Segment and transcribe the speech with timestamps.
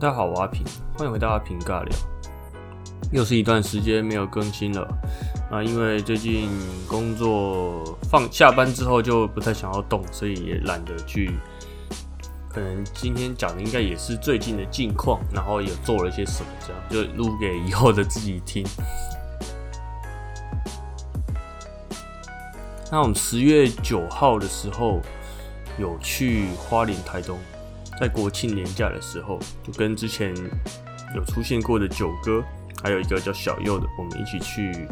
[0.00, 0.64] 大家好，我阿平，
[0.96, 1.94] 欢迎回到阿平尬聊。
[3.12, 4.88] 又是一段时间没有更新了
[5.50, 6.48] 啊，因为最近
[6.88, 11.38] 工作放下班之后就不太想要动，所以也懒得去。
[12.48, 18.64] 可能今天讲的应该也是最近的近况，然后也做了些什么，这样就录给以后的自己听。
[22.90, 24.98] 那我们十月九号的时候
[25.78, 27.38] 有去花莲、台东。
[28.00, 30.34] 在国庆年假的时候，就跟之前
[31.14, 32.42] 有出现过的九哥，
[32.82, 34.88] 还有一个叫小右的，我们一起去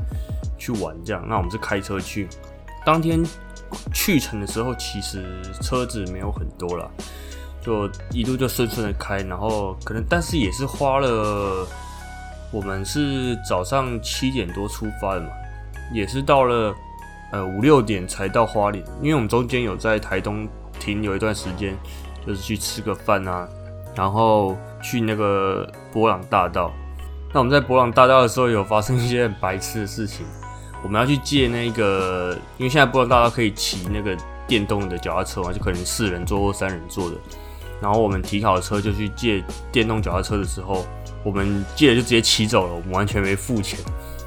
[0.58, 1.24] 去玩这样。
[1.26, 2.28] 那我们是开车去，
[2.84, 3.24] 当天
[3.94, 5.24] 去程的时候，其实
[5.62, 6.90] 车子没有很多了，
[7.62, 11.66] 就一路就顺顺的开，然后可能但是也是花了，
[12.52, 15.30] 我们是早上七点多出发的嘛，
[15.94, 16.74] 也是到了
[17.32, 20.46] 呃五六点才到花莲，因为我们中间有在台东
[20.78, 21.74] 停留一段时间。
[22.26, 23.48] 就是去吃个饭啊，
[23.94, 26.72] 然后去那个博朗大道。
[27.32, 30.24] 那我们在博朗大道的时候，有发生一些很白痴的事情。
[30.82, 34.16] 我们要去借那个，因为现在博朗大道可以骑那个
[34.46, 37.16] 电动的脚踏车嘛，就可能四人座或三人座的。
[37.80, 40.86] 然后我们提好车就去借电动脚踏车的时候，
[41.24, 43.78] 我们借了就直接骑走了，我们完全没付钱。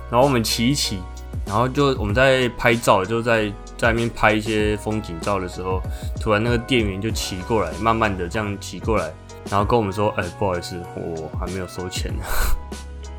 [0.09, 0.99] 然后我们骑一骑，
[1.45, 3.51] 然后就我们在拍照，就在。
[3.81, 5.81] 在那边拍一些风景照的时候，
[6.19, 9.11] 突然那个店员就骑过来，慢慢的这样骑过来，
[9.49, 12.23] 然后跟我们说：“哎，不好意思，我还没有收钱呢。”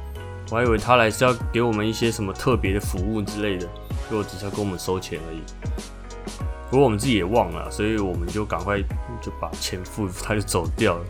[0.53, 3.67] 我还以为他来是要给我们一些什么特别的服务之类的，
[4.09, 5.43] 结果只是要跟我们收钱而已。
[6.71, 8.81] 不过我们自己也忘了，所以我们就赶快
[9.21, 11.05] 就把钱付，他就走掉了。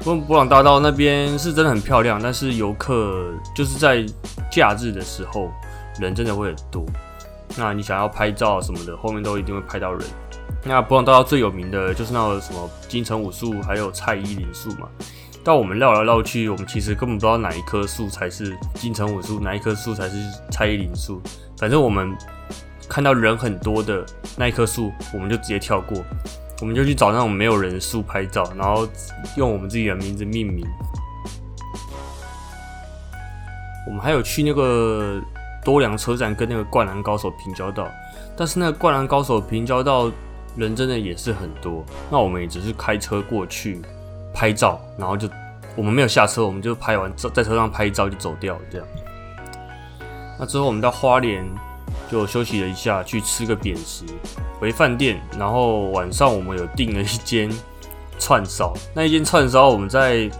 [0.00, 4.04] 不过博朗大道那边是真的很漂亮，但是游客就是在
[4.52, 5.50] 假日的时候，
[5.98, 6.84] 人真的会很多。
[7.56, 10.00] 那你想要拍照什么的，后面都一定会拍到人。
[10.62, 14.88] 那博朗大道最有名的就是那个什么金城武树，还有蔡依林树嘛。
[15.42, 20.16] 到我们绕来绕去，我们其实根本不知道哪一棵树才是金城武树，哪一棵树才是
[20.50, 21.20] 蔡依林树。
[21.56, 22.14] 反正我们
[22.88, 24.04] 看到人很多的
[24.36, 25.96] 那一棵树，我们就直接跳过，
[26.60, 28.86] 我们就去找那种没有人的树拍照，然后
[29.36, 30.66] 用我们自己的名字命名。
[33.86, 35.20] 我们还有去那个。
[35.64, 37.88] 多良车站跟那个灌篮高手平交道，
[38.36, 40.10] 但是那个灌篮高手平交道
[40.56, 41.84] 人真的也是很多。
[42.10, 43.80] 那我们也只是开车过去
[44.32, 45.28] 拍照，然后就
[45.76, 48.86] 我们没有下车，我们就拍完在车上拍照就走掉这样。
[50.38, 51.44] 那之后我们到花莲
[52.10, 54.04] 就休息了一下，去吃个扁食，
[54.58, 55.20] 回饭店。
[55.38, 57.50] 然后晚上我们有订了一间
[58.18, 60.30] 串烧，那一间串烧我们在。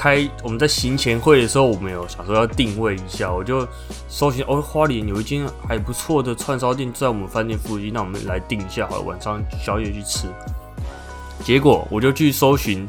[0.00, 3.68] 开我们在行前会的时候，我们有想说要定位一下，我就
[4.08, 10.26] 搜寻哦，花莲有一间还不错的串烧店在我们饭店附近，那我们来定一下，好了，晚上宵夜去吃。
[11.44, 12.88] 结果我就去搜寻，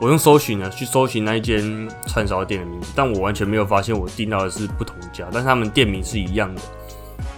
[0.00, 6.60] 我用搜寻呢去搜寻那一间串烧店的名字，但我完全没有发现我订到的是不同家，但是他们店名是一样的。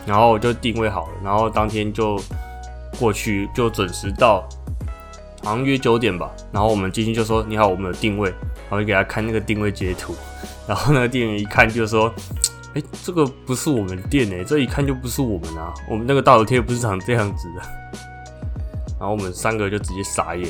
[0.06, 2.18] 然后我就定位好了，然后当天就
[2.98, 4.48] 过去就准时到，
[5.42, 6.30] 好像约九点吧。
[6.50, 8.32] 然后我们进去就说：“你好，我们有定位。”
[8.74, 10.14] 我就给他看那个定位截图，
[10.66, 12.12] 然后那个店员一看就说
[12.74, 17.62] ：“哎，这个不是我们店哎，这一看就不是我们啊，我们那个大头贴不是长这样子的。”
[18.98, 20.48] 然后我们三个就直接傻眼，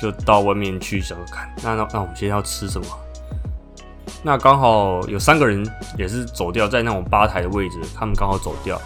[0.00, 1.48] 就到外面去想看。
[1.62, 2.86] 那那那我们现在要吃什么？
[4.22, 5.64] 那刚好有三个人
[5.96, 8.80] 也是走掉，在那种吧台的位置，他们刚好走掉。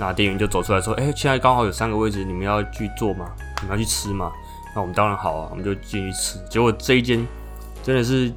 [0.00, 3.30] 那店员就走出来说：“哎，现在刚好有三个位置，你们要去坐吗？
[3.62, 4.32] 你们要去吃吗？”
[4.74, 6.38] 那我们当然好啊，我们就进去吃。
[6.50, 7.24] 结果这一间。
[7.84, 8.32] 真的是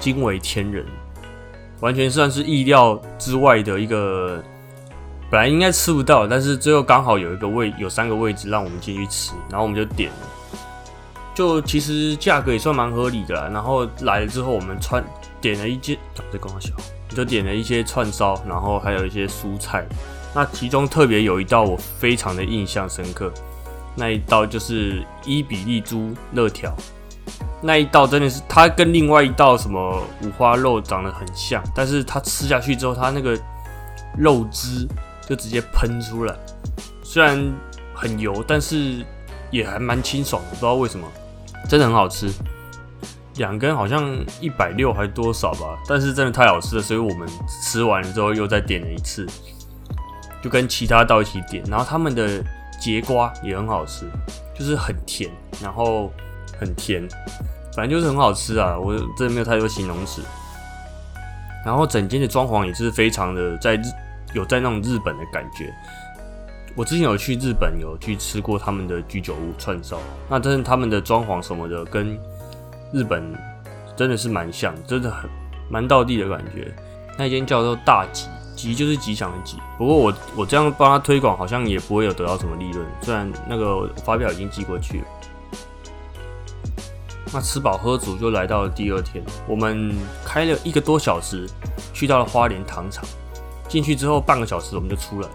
[0.00, 0.84] 惊为天人，
[1.80, 4.42] 完全算是意料之外的一个，
[5.30, 10.58] 本来应该吃不到，但是最后刚好有一个位，有三个位置让我们进去吃，然后我们就点了，
[11.34, 13.48] 就其实价格也算蛮合理的啦。
[13.52, 15.04] 然后来了之后，我们串
[15.40, 15.96] 点了一件，
[16.32, 16.70] 在跟我笑，
[17.10, 19.86] 就点了一些串烧，然后还有一些蔬菜。
[20.34, 23.32] 那其中特别有一道我非常的印象深刻，
[23.94, 26.74] 那一道就是伊比利猪肋条。
[27.66, 33.34] 那一道真的是，它跟另外一道什么五花肉长得很像，但是它吃下去之后，它那个
[34.18, 34.86] 肉汁
[35.26, 36.36] 就直接喷出来，
[37.02, 37.42] 虽然
[37.94, 39.02] 很油，但是
[39.50, 41.08] 也还蛮清爽的，不知道为什么，
[41.66, 42.30] 真的很好吃。
[43.36, 47.26] 两根好像一百六还多少吧，但是真的太好吃了，所以我们
[47.62, 49.26] 吃完了之后又再点了一次，
[50.42, 51.64] 就跟其他道一起点。
[51.66, 52.44] 然后他们的
[52.78, 54.04] 节瓜也很好吃，
[54.54, 55.30] 就是很甜，
[55.60, 56.12] 然后
[56.58, 57.06] 很甜。
[57.74, 60.22] 反正就是很好吃啊，我真的没有太多形容词。
[61.64, 63.82] 然后整间的装潢也是非常的在日
[64.34, 65.72] 有在那种日本的感觉。
[66.76, 69.98] 我之前有去日本有去吃过他们的居酒屋串烧，
[70.28, 72.18] 那真的他们的装潢什么的跟
[72.92, 73.32] 日本
[73.96, 75.30] 真的是蛮像，真的很
[75.70, 76.72] 蛮到地的感觉。
[77.16, 79.56] 那间叫做大吉，吉就是吉祥的吉。
[79.78, 82.86] 不过我我这样帮他推广，好像也不会有得到什么利润。
[83.00, 85.04] 虽然那个发票已经寄过去了。
[87.34, 89.92] 那吃饱喝足就来到了第二天，我们
[90.24, 91.50] 开了一个多小时，
[91.92, 93.04] 去到了花莲糖厂。
[93.68, 95.34] 进去之后半个小时我们就出来了，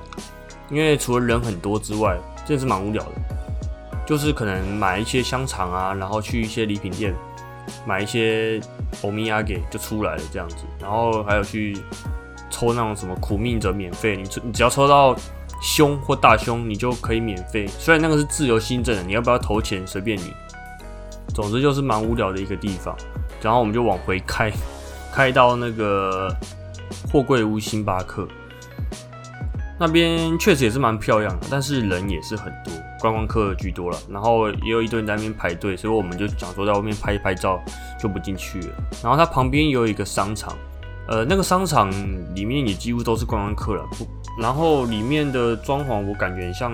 [0.70, 3.12] 因为除了人很多之外，真的是蛮无聊的。
[4.06, 7.14] 就是可能买一些香肠啊，然后去一些礼品店
[7.86, 8.62] 买一些
[9.02, 10.56] 欧米亚给就出来了这样子。
[10.80, 11.78] 然后还有去
[12.50, 15.14] 抽那种什么苦命者免费，你你只要抽到
[15.62, 17.68] 胸或大胸，你就可以免费。
[17.68, 20.34] 虽然那个是自由新政的，你要不要投钱随便你。
[21.40, 22.94] 总之就是蛮无聊的一个地方，
[23.42, 24.52] 然后我们就往回开，
[25.16, 26.30] 开到那个
[27.10, 28.28] 货柜屋星巴克
[29.80, 33.98] 那边，确实也是蛮漂亮的，但是人也是很多，观光客居多了。
[34.10, 37.58] 然后也有一堆人在那边排队，所以我们就想说在外面拍一拍照
[37.98, 38.74] 就不进去了。
[39.02, 40.54] 然后它旁边有一个商场，
[41.08, 41.90] 呃，那个商场
[42.36, 43.88] 里面也几乎都是观光客了。
[43.98, 44.06] 不，
[44.42, 46.74] 然后里面的装潢我感觉像。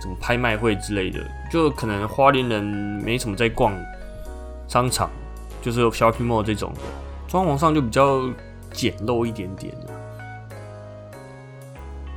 [0.00, 1.20] 什么拍卖会之类的，
[1.50, 3.76] 就可能花莲人没什么在逛
[4.66, 5.10] 商场，
[5.60, 6.72] 就是 shopping mall 这种，
[7.28, 8.22] 装潢上就比较
[8.72, 9.74] 简陋一点点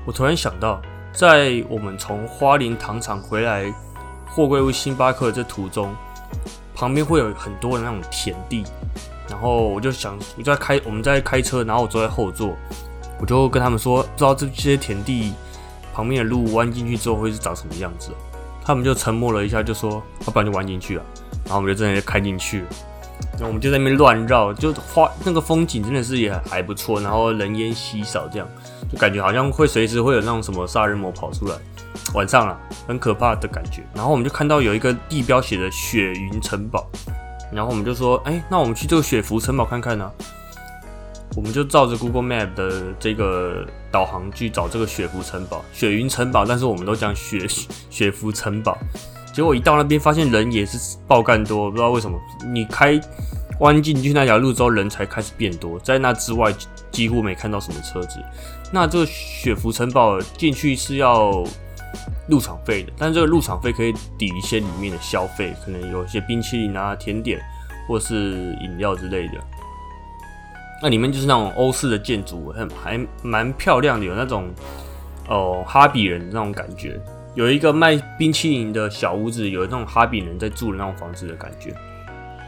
[0.05, 0.81] 我突然想到，
[1.11, 3.73] 在我们从花莲糖厂回来
[4.27, 5.93] 货柜屋星巴克这途中，
[6.73, 8.63] 旁边会有很多的那种田地，
[9.29, 12.55] 然后我就想，我在开，我们在开车，然后我坐在后座，
[13.19, 15.33] 我就跟他们说，不知道这些田地。
[15.93, 18.11] 旁边的路弯进去之后会是长什么样子？
[18.65, 21.03] 他们就沉默了一下，就说：“要不然就弯进去了。”
[21.45, 22.67] 然后我们就真的就开进去了。
[23.39, 28.47] 那我们就在那边乱绕，就花那个风景真的是也还不错，然后人烟稀少，这样
[28.91, 31.55] 就感觉好像会随时会有那种什么杀人魔跑出来。
[32.13, 32.57] 晚上啊，
[32.87, 33.83] 很可怕的感觉。
[33.93, 36.87] 然后我们就看到有一个地标写的雪云城堡，
[37.51, 40.09] 然后我们就说：“哎，那我们去这个雪浮城堡看看呢。”
[41.35, 47.47] 我们就照着 Google Map 的这个导航去找这个雪浮城堡、雪云城堡，但是我们都讲雪
[47.89, 48.77] 雪浮城堡。
[49.33, 52.19] 结果一到那边，发现人也是爆干多，不知道为什么。
[52.53, 53.01] 你开
[53.59, 56.53] 弯进去那条路之后，人才开始变多，在那之外
[56.91, 58.19] 几乎没看到什么车子。
[58.71, 61.43] 那这个雪浮城堡进去是要
[62.27, 67.41] 入场费的，但这个入场费可以抵一些里面的消费，可能有一些冰淇淋啊、甜点
[67.87, 69.33] 或是饮料之类的。
[70.83, 74.53] 那里面就是那种欧式的建筑，很还蛮漂亮的，有那种
[75.29, 76.99] 哦哈比人那种感觉。
[77.35, 81.73] 有一个卖冰淇淋的小屋子，有那种哈比人在住的那种房子的感觉。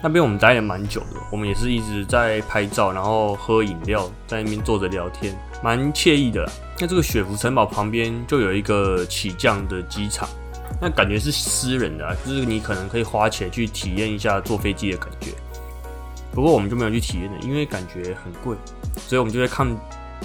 [0.04, 5.34] 那边我们待了蛮久的，我们也是一直在拍照，然后喝饮料，在那边坐着聊天，
[5.64, 6.46] 蛮惬意的。
[6.78, 10.28] 那这个雪佛城堡旁边就有一个起降的机场，
[10.82, 15.32] 那感觉是私人的，就是你可能可以花钱去体验一下坐飞机的感觉。
[16.36, 18.56] 不过我们就没有去体验了，因为感觉很贵，
[19.08, 19.66] 所以我们就在看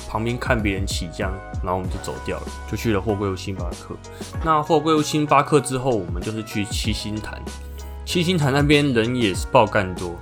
[0.09, 3.97] 旁边看别人起降，然后我们就走掉了，就去了货柜屋星巴克。
[4.45, 7.41] 那货柜屋星巴克之后，我们就是去七星潭。
[8.05, 10.17] 七星潭那边人也是爆干多，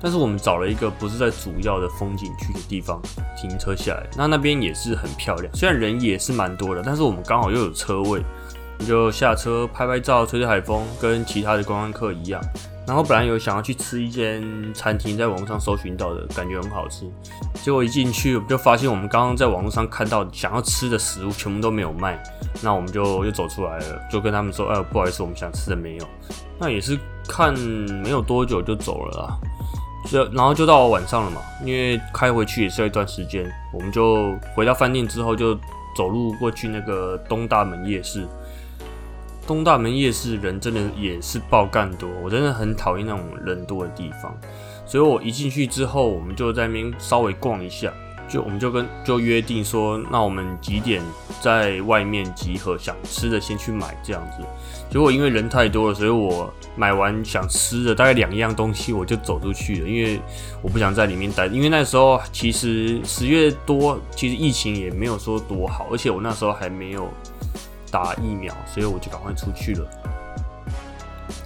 [0.00, 3.02] 但是我们找了一个不是在主要的风景区的地方
[3.36, 8.22] 停车下来，那那边也是很漂亮，虽然人也是蛮多的，但是我们刚好又有车位，
[8.86, 12.40] 就下车拍拍照，吹吹海风，跟其他的观光客一样。
[12.86, 14.42] 然后本来有想要去吃一间
[14.74, 17.10] 餐厅，在网络上搜寻到的感觉很好吃，
[17.62, 22.22] 结果一进去我们就发现我们刚刚在网络上看到想要吃的食物全部都没有卖，
[22.62, 26.06] 那我们就又走出来了，就跟他们说：“哎，不好意思，我们想吃的没有。”
[26.60, 29.38] 那也是看没有多久就走了啦，
[30.10, 35.54] 就然后就到晚上了嘛，因为开回去也是要一段时间，我们就回到饭店之后就
[35.96, 38.28] 走路过去那个东大门夜市。
[39.46, 44.34] 东大门夜市人真的也是爆干多，我真的很讨厌那种人多的地方，
[44.86, 47.92] 所以我一进去之后，我们就在那边稍微逛一下，
[48.28, 51.02] 就我们就跟就约定说，那我们几点
[51.42, 54.44] 在外面集合，想吃的先去买这样子。
[54.90, 60.20] 结果因为人太多了，所以我买完想吃的大概两样东西，我就走出去了，因为
[60.62, 67.12] 我不想在里面待，因为那时候其实十月多，其实疫情也没有说多好，而且我那时候还没有。
[67.94, 69.86] 打疫苗，所以我就赶快出去了。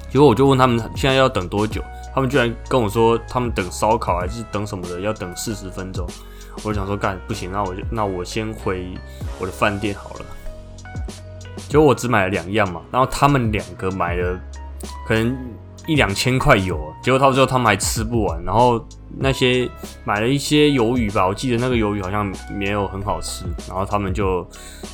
[0.08, 6.08] 结果我就问他们现在要等多久，他们居然跟我说他们等烧烤还是等什么的要等四十分钟。
[6.64, 8.94] 我就想说干不行，那我就那我先回
[9.38, 10.24] 我的饭店好了。
[11.68, 14.40] 结果我只买了两样嘛，然后他们两个买了
[15.06, 15.36] 可能
[15.88, 18.80] 一两千块油，结果到最后他们还吃不完，然后。
[19.20, 19.68] 那些
[20.04, 24.46] 买了一些鱿鱼吧，我记得那个鱿鱼好像没有很好吃，然后他们就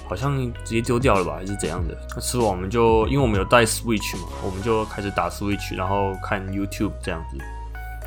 [0.08, 1.94] 好像直接丢掉了吧，还是怎样的？
[2.20, 7.36] 吃完我们就因为我们有带 Switch 嘛，我们就开始打 Switch，然后看 YouTube 这样子。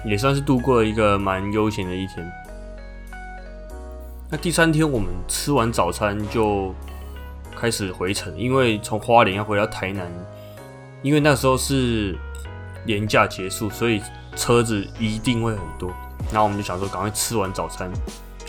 [0.06, 2.32] 也算是度过了一个蛮悠闲的一天。
[4.32, 6.74] 那第三天我们吃完早餐就
[7.53, 10.10] 开始回程，因为从花莲要回到台南，
[11.03, 12.17] 因为那时候是
[12.88, 14.01] 年假结束，所以
[14.36, 15.91] 车子一定会很多。
[16.32, 17.88] 然后我们就想说，赶快吃完早餐，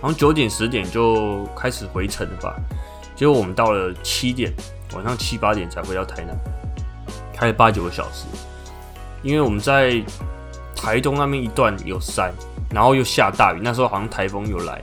[0.01, 2.57] 然后九点十点就开始回程了吧。
[3.15, 4.53] 结果我们到了七点，
[4.95, 6.35] 晚上七八点才回到台南，
[7.35, 8.25] 开了八九个小时。
[9.23, 10.03] 因为我们在
[10.75, 12.33] 台东那边一段有塞，
[12.73, 14.81] 然后又下大雨，那时候好像台风又来。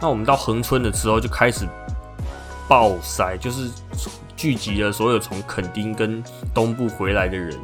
[0.00, 1.66] 那我们到恒春的时候就开始
[2.68, 3.68] 爆塞，就是
[4.36, 6.22] 聚集了所有从垦丁跟
[6.54, 7.58] 东部回来的人，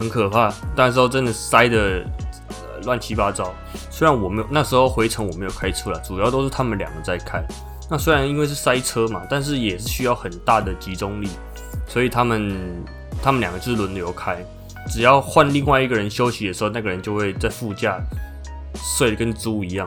[0.00, 0.52] 很可怕。
[0.74, 2.02] 那时候真的塞的
[2.84, 3.54] 乱七八糟。
[3.90, 7.44] 虽然我没有那时候回程我没有开车了，主要都是他们两个在开。
[7.90, 11.28] 那虽然因为是塞车嘛，但是也是需要很大的集中力，
[11.86, 12.84] 所以他们
[13.22, 14.42] 他们两个就是轮流开。
[14.88, 18.00] 只要换另外一个人休息的时候，那个人就会在副驾
[18.74, 19.86] 睡得跟猪一样。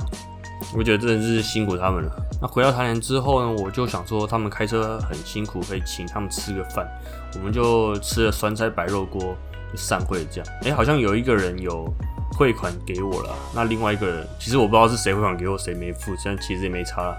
[0.76, 2.12] 我觉得真的是辛苦他们了。
[2.42, 6.88] 那回到台南之后呢，我就想说他们开车很辛苦，可以请他们吃个饭。
[7.36, 9.36] 我们就吃了酸菜白肉锅，
[9.76, 10.54] 散会这样。
[10.64, 11.92] 哎，好像有一个人有
[12.38, 17.18] 汇款给我了，那另外一个人其实我不知道是谁汇款给我，谁没付，现在其实也没差了。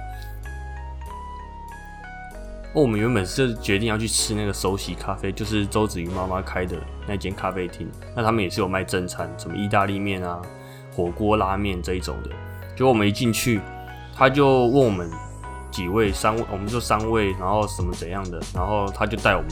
[2.74, 7.88] 哦，我们原本是决定要去吃那个手洗咖啡，就是周子瑜妈妈开的那间咖啡厅。
[8.16, 10.42] 那他们也是有卖正餐，什么意大利面啊、
[10.92, 12.30] 火锅、拉面这一种的。
[12.76, 13.60] 结果我们一进去，
[14.16, 15.08] 他就问我们
[15.70, 19.50] 几位，三位，我们就三位，然后什么怎样的，然后他就带我们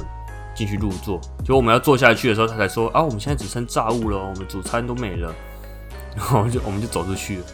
[0.55, 1.21] 进去入座。
[1.41, 5.33] 结果我们要坐下去的时候，他才说啊，我们现在只剩炸物了，我们主餐都没了。
[6.15, 7.45] 然后就我们就走出去了，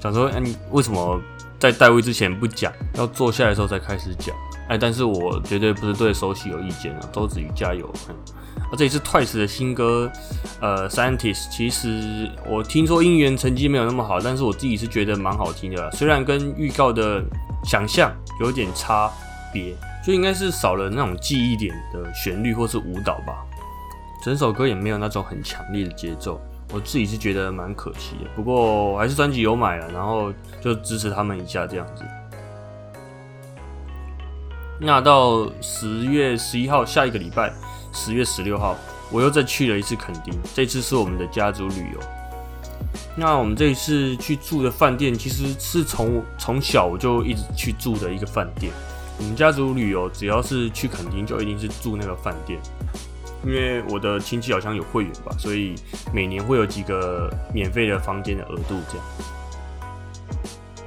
[0.00, 1.20] 想说，哎，你为什么
[1.58, 4.34] 在带位之前不讲，要坐下来的时候才开始讲？
[4.68, 7.86] 哎，但是我绝对不是对首席有意见啊，周子瑜加油！
[8.70, 10.10] 啊，这一次 Twice 的新歌，
[10.60, 17.22] 呃，Scientist，其实我听说音源成绩没有那么好，但是我自己是觉得蛮好听的，虽然跟预告的
[17.64, 18.10] 想象
[18.40, 19.10] 有点差
[19.52, 23.44] 别，就应该是少了那种记忆点的旋律或是舞蹈吧，
[24.22, 26.40] 整首歌也没有那种很强烈的节奏，
[26.72, 28.30] 我自己是觉得蛮可惜的。
[28.36, 32.04] 不过还是专辑有买了，然后就支持他们一下这样子。
[34.78, 37.52] 那到十月十一号，下一个礼拜，
[37.92, 38.76] 十月十六号，
[39.10, 40.32] 我又再去了一次垦丁。
[40.54, 42.00] 这次是我们的家族旅游。
[43.16, 48.72] 那我们这一次去住的饭店，其实是从从小我就一直去住的一个饭店。
[49.18, 52.60] 我们家族旅游只要是去垦丁，就一定是住那个饭店，
[53.44, 55.74] 因为我的亲戚好像有会员吧，所以
[56.12, 59.06] 每年会有几个免费的房间的额度这样。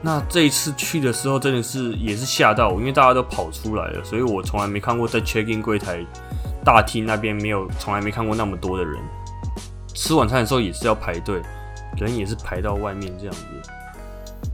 [0.01, 6.05] 那这一次去的时候，真的是也是吓到我，因为大家都跑出来了，所以我从来没看过在 check in 柜台
[6.63, 8.97] 大厅那边没有，从来没看过那么多的人。
[9.93, 11.41] 吃晚餐的时候也是要排队，
[11.97, 13.45] 人也是排到外面这样子。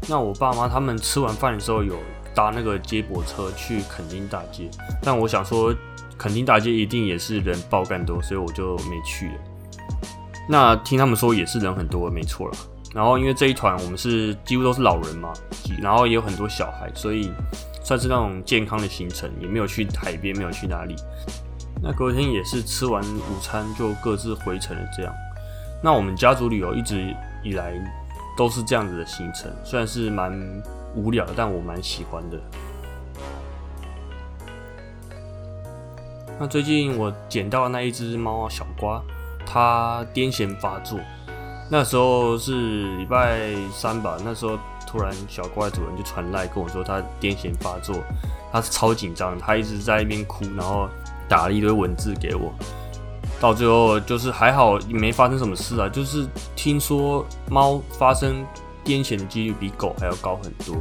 [0.07, 1.95] 那我爸妈他们吃完饭的时候有
[2.35, 4.69] 搭那个接驳车去垦丁大街，
[5.01, 5.73] 但我想说
[6.17, 9.33] 垦丁大街一定也是人爆干多，所以我就没去了。
[10.47, 12.57] 那听他们说也是人很多，没错了。
[12.93, 15.33] 然后因为这一团我们是几乎都是老人嘛，
[15.81, 17.31] 然后也有很多小孩，所以
[17.83, 20.95] 算是那种健康的行程，也没有去海边，没有去哪里。
[21.83, 24.83] 那隔天也是吃完午餐就各自回程了。
[24.95, 25.13] 这样，
[25.83, 27.13] 那我们家族旅游一直
[27.43, 27.73] 以来
[28.37, 30.31] 都是这样子的行程，虽然是蛮
[30.95, 32.39] 无聊，但我蛮喜欢的。
[36.39, 39.01] 那最近我捡到那一只猫小瓜，
[39.45, 40.99] 它癫痫发作。
[41.69, 43.39] 那时候是礼拜
[43.73, 47.95] 三吧，那时候突然小怪主人就传来跟我说他癫痫发作，
[48.51, 50.87] 他是超紧张，他一直在那边哭，然后
[51.27, 52.53] 打了一堆文字给我，
[53.39, 58.45] 到最后就是还好没发生什么事啊，就是听说猫发生
[58.85, 60.77] 癫痫的几率比狗还要高很多，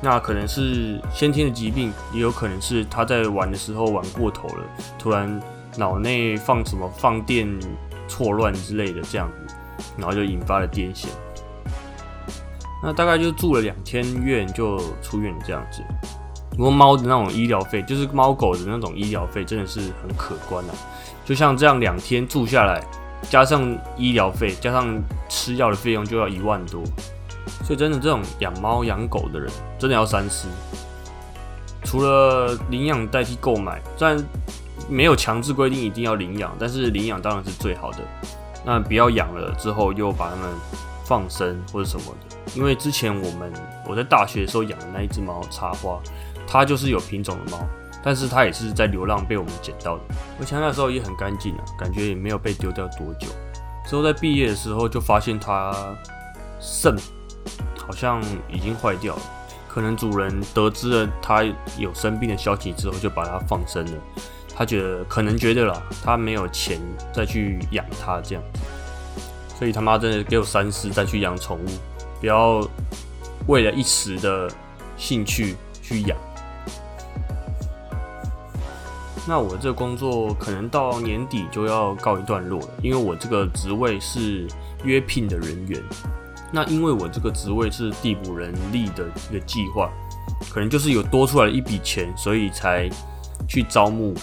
[0.00, 4.64] 那可能是先天的疾病，也有可能是他在玩的时候玩过头了，
[4.98, 5.40] 突然
[5.76, 7.46] 脑内放什么放电
[8.08, 9.54] 错乱之类的这样子。
[9.96, 11.06] 然后就引发了癫痫，
[12.82, 15.84] 那大概就住了两天院就出院这样子。
[16.50, 20.74] 不过猫的那种医疗费，就是猫狗的那种医疗费，真的是很可观啊。
[21.24, 22.82] 就像这样两天住下来，
[23.30, 26.82] 加上医疗费，加上吃药的费用，就要一万多。
[27.64, 30.48] 所以真的这种养猫养狗的人，真的要三思。
[31.84, 34.22] 除了领养代替购买，虽然
[34.88, 37.98] 没有强制规定一定要领养，但是领养当然是最好的。
[38.64, 40.50] 那不要养了之后又把它们
[41.04, 43.52] 放生或者什么的，因为之前我们
[43.88, 45.98] 我在大学的时候养的那一只猫插花，
[46.46, 47.58] 它就是有品种的猫，
[48.02, 50.02] 但是它也是在流浪被我们捡到的，
[50.38, 53.28] 而且那时候也很干净啊，感觉也没有被丢掉多久，
[53.86, 55.72] 之后在毕业的时候就发现它
[56.60, 56.94] 肾
[57.88, 59.22] 好像已经坏掉了，
[59.66, 61.42] 可能主人得知了它
[61.78, 63.92] 有生病的消息之后就把它放生了。
[64.54, 66.78] 他觉得可能觉得啦，他没有钱
[67.14, 68.44] 再去养它这样，
[69.56, 71.68] 所以他妈真的给我三思再去养宠物，
[72.20, 72.60] 不要
[73.46, 74.50] 为了一时的
[74.96, 76.18] 兴趣去养。
[79.26, 84.46] 那我这工作可能到年底就要告一段落了，因为我这个职位是
[84.84, 85.82] 约聘的人员。
[86.52, 89.90] 那因为我这个职位是递补人力的一个计划，
[90.50, 92.88] 可能就是有多出来一笔钱，所以才
[93.46, 94.14] 去招募。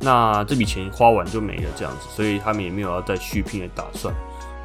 [0.00, 4.14] 那这笔钱花完就没了，这样子，所以他们也没有要再续聘的打算。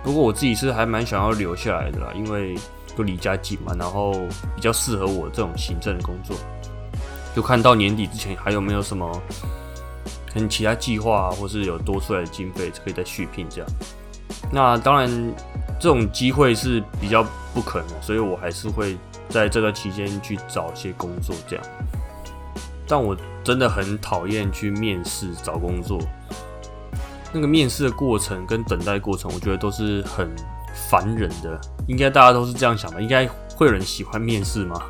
[0.04, 2.56] 不过我自己是还蛮想要留下来的啦，因为
[2.96, 4.12] 都离家近嘛，然后
[4.54, 6.36] 比较适合我这种行政的工作。
[7.36, 9.10] 就看到年底之前还有没有什么
[10.32, 13.70] 可能其他计划，或是有多出来的经费可以再续聘这样。
[14.52, 15.10] 那当然
[15.84, 18.98] 这种机会是比较不可能，所以我还是会
[19.28, 21.66] 在这段期间去找一些工作这样。
[22.88, 23.14] 但我
[23.44, 26.00] 真的很讨厌去面试找工作，
[27.34, 30.34] 那个面试的过程跟等待过程，我觉得都是很
[30.90, 31.60] 烦人的。
[31.86, 33.02] 应该大家都是这样想吧？
[33.02, 34.82] 应该会有人喜欢面试吗？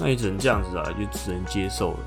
[0.00, 1.98] 那也只能这样子啊，就只能接受了。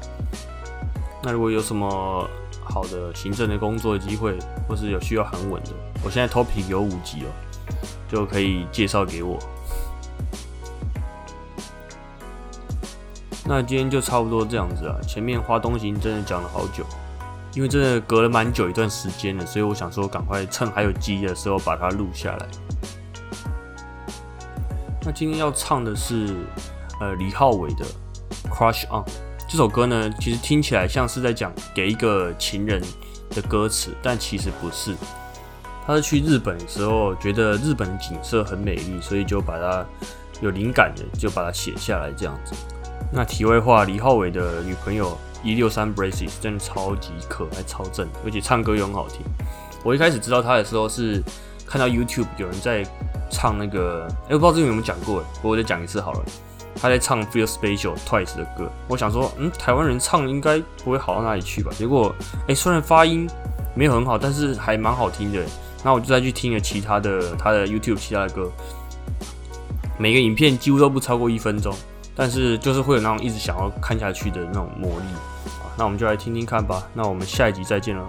[1.21, 2.27] 那如果有什么
[2.63, 5.69] 好的行政的工作机会，或是有需要很稳的，
[6.03, 7.29] 我现在 Topi 有五级哦，
[8.09, 9.37] 就可以介绍给我。
[13.43, 14.95] 那今天就差不多这样子啊。
[15.07, 16.85] 前面花东行真的讲了好久，
[17.53, 22.47] 因为真的隔了蛮久一段时间了，所以我想说赶快趁还有机的时候把它录下来。
[25.03, 26.35] 那今天要唱的是
[26.99, 27.85] 呃李浩伟的
[28.49, 29.03] 《Crush On》
[29.49, 32.81] 这首歌呢，其实听起来像是在讲给一个情人
[33.31, 34.95] 的歌词，但其实不是。
[35.85, 39.85] 他是去日本的时候觉得日本的景色很美丽，所以就把它
[40.41, 42.53] 有灵感的就把它写下来这样子。
[43.11, 49.19] 那题外话，李浩伟的女朋友一六三 Braces 真的超级可爱、超正，而且唱歌又很好听。
[49.83, 51.21] 我一开始知道他的时候是
[51.65, 52.85] 看到 YouTube 有人在
[53.29, 56.23] 唱那个，哎，我不知道之前有没有讲过，不过我再讲一次好了。
[56.75, 61.71] 他在唱 Feel Special Twice 的歌，我想说，嗯，台湾人唱应该不会好到哪里去吧？
[61.77, 62.15] 结果，
[62.47, 63.29] 哎，虽然发音
[63.75, 65.43] 没有很好，但是还蛮好听的。
[65.83, 68.51] 那我就再去听了其他的他的 YouTube 其他的歌，
[69.97, 71.75] 每个影片几乎都不超过一分钟。
[72.13, 75.05] 但是就是会有那种一直想要看下去的那种魔力，
[75.77, 76.85] 那我们就来听听看吧。
[76.93, 78.05] 那我们下一集再见了，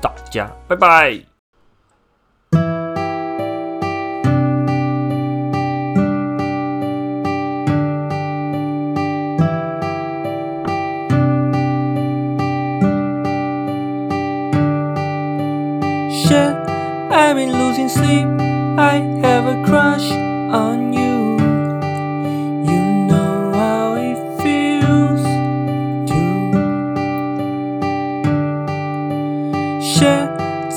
[0.00, 1.35] 大家拜拜。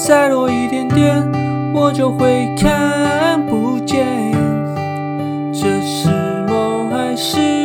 [0.09, 1.23] 再多一点点，
[1.71, 4.07] 我就会看不见。
[5.53, 6.09] 这是
[6.47, 7.58] 梦还是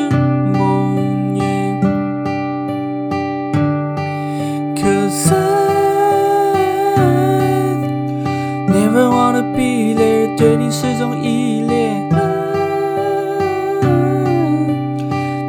[10.75, 12.11] 始终依恋。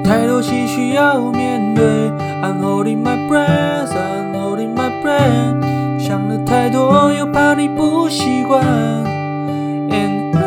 [0.03, 1.83] 太多情绪要面对
[2.43, 5.97] ，I'm holding my breath，I'm holding my breath。
[5.97, 8.63] 想的太多，又怕你不习惯。
[9.89, 10.43] And I，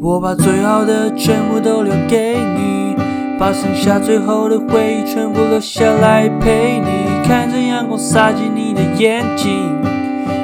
[0.00, 2.87] 我把最好的全部都留给你，
[3.38, 6.88] 把剩下最后的回忆全部留下来陪你。
[7.24, 9.80] 看着阳光洒进你的眼睛，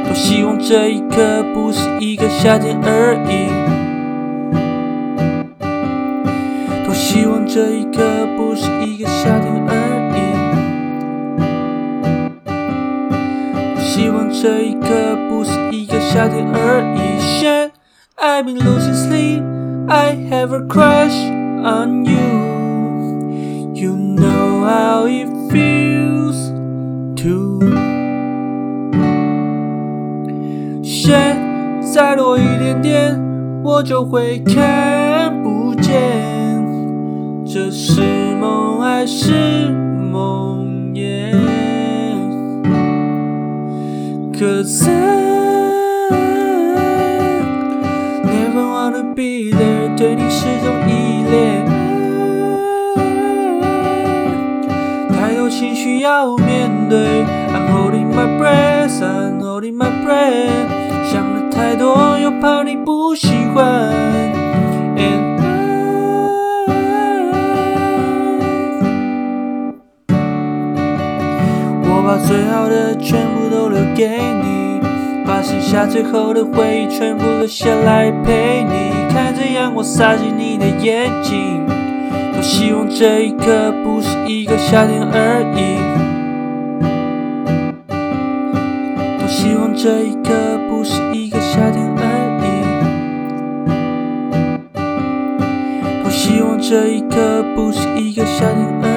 [0.04, 3.50] 多希望这一刻不是一个夏天而已。
[6.84, 8.02] 多希望这一刻
[8.36, 9.72] 不是一个夏天而
[10.14, 10.20] 已。
[13.80, 17.18] 希望这一刻不是一个夏天而已。
[17.20, 17.72] Shit,
[18.16, 19.42] I've been losing sleep.
[19.88, 21.16] I have a crush
[21.64, 22.53] on you.
[23.76, 26.52] You know how it feels
[27.16, 27.58] to.
[30.84, 31.36] Shit，
[31.92, 33.20] 再多一点点，
[33.64, 35.92] 我就会看不见。
[37.44, 38.00] 这是
[38.40, 41.34] 梦还是梦魇
[44.32, 44.92] ？Cause I
[48.22, 51.73] never wanna be there，对你始终依恋。
[55.64, 57.24] 情绪要面对。
[57.54, 60.68] I'm holding my breath, I'm holding my breath。
[61.10, 63.90] 想的太多，又怕你不喜欢。
[64.98, 67.22] And I,
[71.88, 74.82] 我把最好的全部都留给你，
[75.26, 78.92] 把剩下最后的回忆全部留下来陪你。
[79.08, 81.64] 看着阳光洒进你的眼睛，
[82.34, 83.93] 多希望这一刻不。
[84.54, 85.82] 个夏天而已，
[89.18, 90.30] 多希望这一刻
[90.70, 92.04] 不是一个夏天而
[92.38, 92.46] 已，
[96.04, 98.93] 多希望这一刻不是一个夏天而。